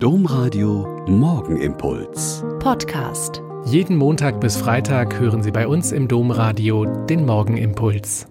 Domradio 0.00 1.04
Morgenimpuls. 1.08 2.44
Podcast. 2.60 3.42
Jeden 3.64 3.96
Montag 3.96 4.40
bis 4.40 4.56
Freitag 4.56 5.18
hören 5.18 5.42
Sie 5.42 5.50
bei 5.50 5.66
uns 5.66 5.90
im 5.90 6.06
Domradio 6.06 6.84
den 6.84 7.26
Morgenimpuls. 7.26 8.28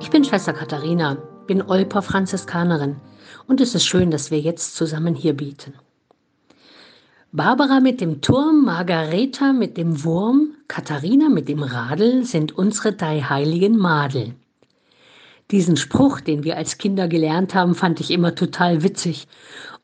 Ich 0.00 0.08
bin 0.08 0.24
Schwester 0.24 0.54
Katharina, 0.54 1.18
bin 1.46 1.60
Olper 1.60 2.00
Franziskanerin 2.00 2.96
und 3.46 3.60
es 3.60 3.74
ist 3.74 3.84
schön, 3.84 4.10
dass 4.10 4.30
wir 4.30 4.40
jetzt 4.40 4.76
zusammen 4.76 5.14
hier 5.14 5.34
bieten. 5.34 5.74
Barbara 7.32 7.80
mit 7.80 8.00
dem 8.00 8.22
Turm, 8.22 8.64
Margareta 8.64 9.52
mit 9.52 9.76
dem 9.76 10.04
Wurm, 10.04 10.54
Katharina 10.68 11.28
mit 11.28 11.50
dem 11.50 11.62
Radl 11.62 12.24
sind 12.24 12.56
unsere 12.56 12.94
drei 12.94 13.20
heiligen 13.20 13.76
Madel. 13.76 14.32
Diesen 15.54 15.76
Spruch, 15.76 16.20
den 16.20 16.42
wir 16.42 16.56
als 16.56 16.78
Kinder 16.78 17.06
gelernt 17.06 17.54
haben, 17.54 17.76
fand 17.76 18.00
ich 18.00 18.10
immer 18.10 18.34
total 18.34 18.82
witzig. 18.82 19.28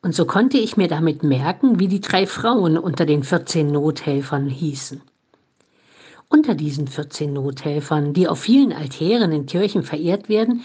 Und 0.01 0.13
so 0.13 0.25
konnte 0.25 0.57
ich 0.57 0.75
mir 0.75 0.89
damit 0.89 1.23
merken, 1.23 1.79
wie 1.79 1.87
die 1.87 2.01
drei 2.01 2.27
Frauen 2.27 2.77
unter 2.77 3.05
den 3.05 3.23
14 3.23 3.67
Nothelfern 3.67 4.49
hießen. 4.49 5.01
Unter 6.27 6.55
diesen 6.55 6.89
14 6.89 7.31
Nothelfern, 7.31 8.11
die 8.11 8.27
auf 8.27 8.41
vielen 8.41 8.73
Altären 8.73 9.31
in 9.31 9.45
Kirchen 9.45 9.83
verehrt 9.83 10.27
werden, 10.27 10.61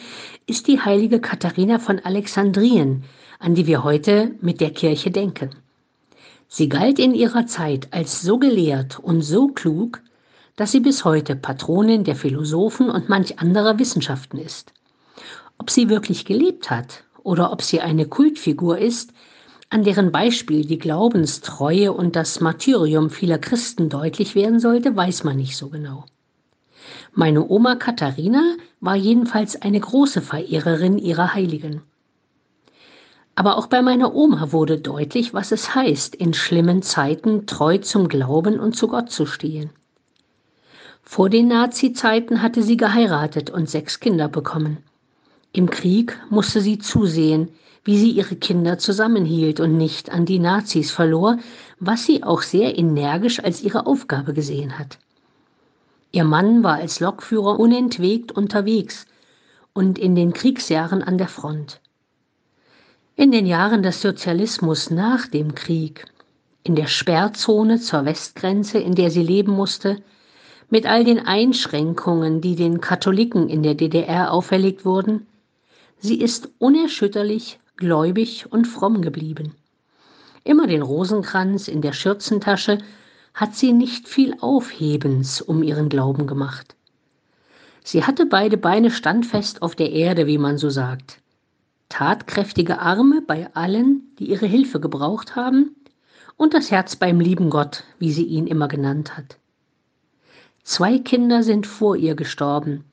ist 0.48 0.66
die 0.66 0.80
heilige 0.80 1.20
Katharina 1.20 1.78
von 1.78 2.00
Alexandrien, 2.00 3.04
an 3.38 3.54
die 3.54 3.68
wir 3.68 3.84
heute 3.84 4.34
mit 4.40 4.60
der 4.60 4.70
Kirche 4.70 5.12
denken. 5.12 5.50
Sie 6.48 6.68
galt 6.68 6.98
in 6.98 7.14
ihrer 7.14 7.46
Zeit 7.46 7.86
als 7.92 8.22
so 8.22 8.38
gelehrt 8.38 8.98
und 8.98 9.22
so 9.22 9.46
klug, 9.46 10.02
dass 10.56 10.72
sie 10.72 10.80
bis 10.80 11.04
heute 11.04 11.36
Patronin 11.36 12.02
der 12.02 12.16
Philosophen 12.16 12.90
und 12.90 13.08
manch 13.08 13.38
anderer 13.38 13.78
Wissenschaften 13.78 14.38
ist. 14.38 14.72
Ob 15.58 15.70
sie 15.70 15.88
wirklich 15.88 16.24
gelebt 16.24 16.70
hat 16.70 17.04
oder 17.22 17.52
ob 17.52 17.62
sie 17.62 17.80
eine 17.80 18.06
Kultfigur 18.06 18.78
ist, 18.78 19.12
an 19.68 19.82
deren 19.82 20.12
Beispiel 20.12 20.64
die 20.64 20.78
Glaubenstreue 20.78 21.92
und 21.92 22.14
das 22.14 22.40
Martyrium 22.40 23.10
vieler 23.10 23.38
Christen 23.38 23.88
deutlich 23.88 24.34
werden 24.34 24.60
sollte, 24.60 24.94
weiß 24.94 25.24
man 25.24 25.36
nicht 25.36 25.56
so 25.56 25.68
genau. 25.68 26.04
Meine 27.12 27.48
Oma 27.48 27.74
Katharina 27.74 28.56
war 28.80 28.94
jedenfalls 28.94 29.60
eine 29.60 29.80
große 29.80 30.22
Verehrerin 30.22 30.98
ihrer 30.98 31.34
Heiligen. 31.34 31.82
Aber 33.34 33.58
auch 33.58 33.66
bei 33.66 33.82
meiner 33.82 34.14
Oma 34.14 34.52
wurde 34.52 34.78
deutlich, 34.78 35.34
was 35.34 35.50
es 35.52 35.74
heißt, 35.74 36.14
in 36.14 36.32
schlimmen 36.32 36.82
Zeiten 36.82 37.46
treu 37.46 37.78
zum 37.78 38.08
Glauben 38.08 38.60
und 38.60 38.76
zu 38.76 38.88
Gott 38.88 39.10
zu 39.10 39.26
stehen. 39.26 39.70
Vor 41.02 41.28
den 41.28 41.48
Nazi-Zeiten 41.48 42.42
hatte 42.42 42.62
sie 42.62 42.76
geheiratet 42.76 43.50
und 43.50 43.68
sechs 43.68 44.00
Kinder 44.00 44.28
bekommen. 44.28 44.78
Im 45.56 45.70
Krieg 45.70 46.20
musste 46.28 46.60
sie 46.60 46.78
zusehen, 46.78 47.48
wie 47.82 47.96
sie 47.96 48.10
ihre 48.10 48.36
Kinder 48.36 48.76
zusammenhielt 48.76 49.58
und 49.58 49.78
nicht 49.78 50.12
an 50.12 50.26
die 50.26 50.38
Nazis 50.38 50.90
verlor, 50.90 51.38
was 51.80 52.04
sie 52.04 52.22
auch 52.22 52.42
sehr 52.42 52.76
energisch 52.76 53.42
als 53.42 53.62
ihre 53.62 53.86
Aufgabe 53.86 54.34
gesehen 54.34 54.78
hat. 54.78 54.98
Ihr 56.12 56.24
Mann 56.24 56.62
war 56.62 56.74
als 56.74 57.00
Lokführer 57.00 57.58
unentwegt 57.58 58.32
unterwegs 58.32 59.06
und 59.72 59.98
in 59.98 60.14
den 60.14 60.34
Kriegsjahren 60.34 61.02
an 61.02 61.16
der 61.16 61.28
Front. 61.28 61.80
In 63.14 63.32
den 63.32 63.46
Jahren 63.46 63.82
des 63.82 64.02
Sozialismus 64.02 64.90
nach 64.90 65.26
dem 65.26 65.54
Krieg, 65.54 66.04
in 66.64 66.74
der 66.74 66.86
Sperrzone 66.86 67.80
zur 67.80 68.04
Westgrenze, 68.04 68.76
in 68.76 68.94
der 68.94 69.10
sie 69.10 69.22
leben 69.22 69.52
musste, 69.52 70.02
mit 70.68 70.84
all 70.84 71.02
den 71.02 71.26
Einschränkungen, 71.26 72.42
die 72.42 72.56
den 72.56 72.82
Katholiken 72.82 73.48
in 73.48 73.62
der 73.62 73.74
DDR 73.74 74.34
auferlegt 74.34 74.84
wurden, 74.84 75.26
Sie 75.98 76.20
ist 76.20 76.50
unerschütterlich, 76.58 77.58
gläubig 77.76 78.46
und 78.50 78.66
fromm 78.66 79.02
geblieben. 79.02 79.54
Immer 80.44 80.66
den 80.66 80.82
Rosenkranz 80.82 81.68
in 81.68 81.82
der 81.82 81.92
Schürzentasche 81.92 82.78
hat 83.34 83.54
sie 83.54 83.72
nicht 83.72 84.08
viel 84.08 84.34
Aufhebens 84.40 85.40
um 85.40 85.62
ihren 85.62 85.88
Glauben 85.88 86.26
gemacht. 86.26 86.76
Sie 87.84 88.04
hatte 88.04 88.26
beide 88.26 88.56
Beine 88.56 88.90
standfest 88.90 89.62
auf 89.62 89.74
der 89.74 89.92
Erde, 89.92 90.26
wie 90.26 90.38
man 90.38 90.58
so 90.58 90.70
sagt. 90.70 91.20
Tatkräftige 91.88 92.80
Arme 92.80 93.22
bei 93.22 93.48
allen, 93.54 94.02
die 94.18 94.30
ihre 94.30 94.46
Hilfe 94.46 94.80
gebraucht 94.80 95.36
haben, 95.36 95.76
und 96.36 96.52
das 96.52 96.70
Herz 96.70 96.96
beim 96.96 97.20
lieben 97.20 97.48
Gott, 97.48 97.84
wie 97.98 98.12
sie 98.12 98.24
ihn 98.24 98.46
immer 98.46 98.68
genannt 98.68 99.16
hat. 99.16 99.38
Zwei 100.64 100.98
Kinder 100.98 101.42
sind 101.42 101.66
vor 101.66 101.96
ihr 101.96 102.14
gestorben, 102.14 102.84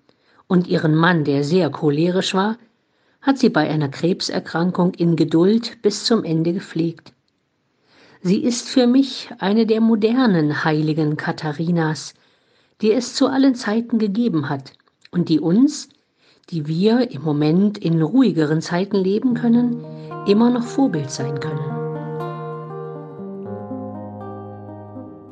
und 0.47 0.67
ihren 0.67 0.95
Mann, 0.95 1.23
der 1.23 1.43
sehr 1.43 1.69
cholerisch 1.71 2.33
war, 2.35 2.57
hat 3.23 3.39
sie 3.39 3.49
bei 3.49 3.69
einer 3.69 3.89
Krebserkrankung 3.89 4.93
in 4.93 5.15
Geduld 5.15 5.81
bis 5.81 6.05
zum 6.05 6.23
Ende 6.23 6.53
gepflegt. 6.53 7.13
Sie 8.21 8.43
ist 8.43 8.69
für 8.69 8.85
mich 8.85 9.29
eine 9.39 9.65
der 9.65 9.81
modernen 9.81 10.63
heiligen 10.63 11.17
Katharinas, 11.17 12.13
die 12.81 12.91
es 12.91 13.15
zu 13.15 13.27
allen 13.27 13.55
Zeiten 13.55 13.97
gegeben 13.97 14.49
hat 14.49 14.73
und 15.11 15.29
die 15.29 15.39
uns, 15.39 15.89
die 16.49 16.67
wir 16.67 17.11
im 17.11 17.23
Moment 17.23 17.77
in 17.77 18.01
ruhigeren 18.01 18.61
Zeiten 18.61 18.97
leben 18.97 19.33
können, 19.33 19.83
immer 20.27 20.49
noch 20.49 20.63
Vorbild 20.63 21.09
sein 21.09 21.39
können. 21.39 21.82